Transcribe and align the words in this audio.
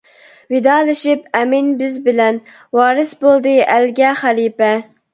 ۋىدالىشىپ 0.53 1.27
ئەمىن 1.41 1.69
بىز 1.83 2.01
بىلەن، 2.09 2.41
ۋارىس 2.81 3.15
بولدى 3.23 3.57
ئەلگە 3.71 4.19
خەلىپە. 4.27 4.77